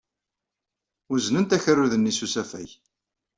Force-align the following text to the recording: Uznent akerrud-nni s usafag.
Uznent 1.15 1.55
akerrud-nni 1.57 2.13
s 2.17 2.19
usafag. 2.25 2.69